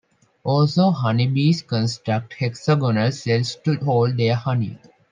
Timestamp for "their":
4.17-4.33